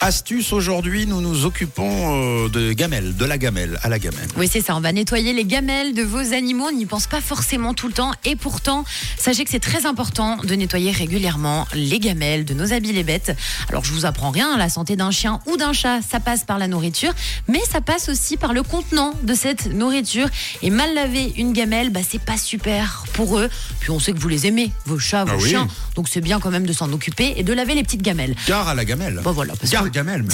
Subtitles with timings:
[0.00, 4.28] Astuce, aujourd'hui, nous nous occupons euh, de gamelle, de la gamelle à la gamelle.
[4.36, 4.76] Oui, c'est ça.
[4.76, 6.66] On va nettoyer les gamelles de vos animaux.
[6.68, 8.12] On n'y pense pas forcément tout le temps.
[8.24, 8.84] Et pourtant,
[9.18, 13.36] sachez que c'est très important de nettoyer régulièrement les gamelles de nos habits les bêtes.
[13.70, 14.56] Alors, je vous apprends rien.
[14.56, 17.12] La santé d'un chien ou d'un chat, ça passe par la nourriture.
[17.48, 20.28] Mais ça passe aussi par le contenant de cette nourriture.
[20.62, 23.50] Et mal laver une gamelle, bah, c'est pas super pour eux.
[23.80, 25.48] Puis on sait que vous les aimez, vos chats, vos Ah oui.
[25.50, 25.66] chiens.
[25.96, 28.36] Donc c'est bien quand même de s'en occuper et de laver les petites gamelles.
[28.46, 29.20] Gare à la gamelle.
[29.24, 30.24] Bon, voilà, parce Gare gamelle.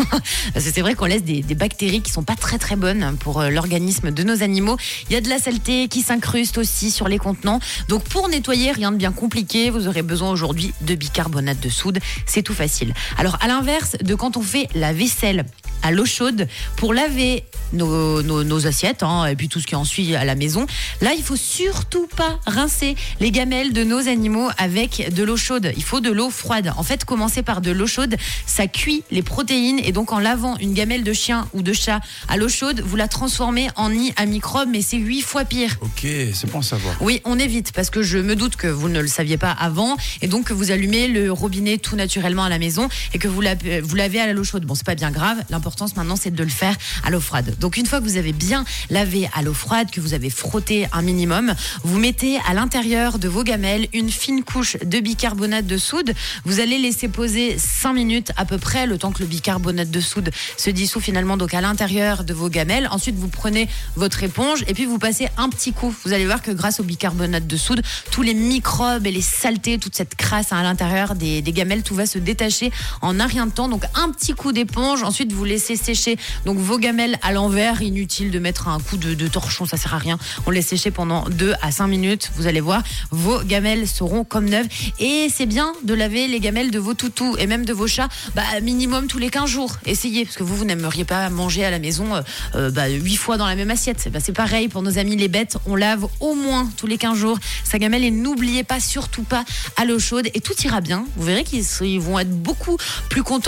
[0.56, 3.50] c'est vrai qu'on laisse des, des bactéries qui sont pas très très bonnes pour euh,
[3.50, 4.76] l'organisme de nos animaux.
[5.08, 7.60] Il y a de la saleté qui s'incruste aussi sur les contenants.
[7.88, 9.70] Donc pour nettoyer, rien de bien compliqué.
[9.70, 11.98] Vous aurez besoin aujourd'hui de bicarbonate de soude.
[12.26, 12.94] C'est tout facile.
[13.16, 15.44] Alors à l'inverse de quand on fait la vaisselle
[15.82, 19.74] à l'eau chaude pour laver nos, nos- nos assiettes hein, et puis tout ce qui
[19.74, 20.66] en suit à la maison.
[21.00, 25.72] Là, il faut surtout pas rincer les gamelles de nos animaux avec de l'eau chaude.
[25.76, 26.72] Il faut de l'eau froide.
[26.76, 30.56] En fait, commencer par de l'eau chaude, ça cuit les protéines et donc en lavant
[30.58, 34.12] une gamelle de chien ou de chat à l'eau chaude, vous la transformez en nid
[34.16, 35.76] à microbes, mais c'est huit fois pire.
[35.80, 36.00] Ok,
[36.32, 36.96] c'est bon à savoir.
[37.00, 39.96] Oui, on évite parce que je me doute que vous ne le saviez pas avant
[40.22, 43.40] et donc que vous allumez le robinet tout naturellement à la maison et que vous
[43.40, 44.64] lavez, vous lavez à l'eau chaude.
[44.64, 45.38] Bon, c'est pas bien grave.
[45.68, 46.74] L'importance maintenant, c'est de le faire
[47.04, 47.54] à l'eau froide.
[47.60, 50.86] Donc, une fois que vous avez bien lavé à l'eau froide, que vous avez frotté
[50.92, 51.52] un minimum,
[51.84, 56.14] vous mettez à l'intérieur de vos gamelles une fine couche de bicarbonate de soude.
[56.46, 60.00] Vous allez laisser poser 5 minutes à peu près, le temps que le bicarbonate de
[60.00, 62.88] soude se dissout finalement donc à l'intérieur de vos gamelles.
[62.90, 65.94] Ensuite, vous prenez votre éponge et puis vous passez un petit coup.
[66.02, 69.76] Vous allez voir que grâce au bicarbonate de soude, tous les microbes et les saletés,
[69.76, 72.72] toute cette crasse à l'intérieur des, gamelles, tout va se détacher
[73.02, 73.68] en un rien de temps.
[73.68, 75.02] Donc un petit coup d'éponge.
[75.02, 77.82] Ensuite, vous laissez sécher donc vos gamelles à l'envers.
[77.82, 80.18] Inutile de mettre un coup de, torchon, ça sert à rien.
[80.46, 82.30] On les sécher pendant 2 à 5 minutes.
[82.36, 84.68] Vous allez voir, vos gamelles seront comme neuves.
[84.98, 88.08] Et c'est bien de laver les gamelles de vos toutous et même de vos chats,
[88.34, 89.76] bah, minimum tous les 15 jours.
[89.86, 92.22] Essayez, parce que vous, vous n'aimeriez pas manger à la maison euh,
[92.54, 94.08] euh, bah, 8 fois dans la même assiette.
[94.12, 95.58] Bah, c'est pareil pour nos amis les bêtes.
[95.66, 99.44] On lave au moins tous les 15 jours sa gamelle et n'oubliez pas, surtout pas,
[99.76, 100.28] à l'eau chaude.
[100.34, 101.04] Et tout ira bien.
[101.16, 102.76] Vous verrez qu'ils ils vont être beaucoup
[103.08, 103.38] plus contents.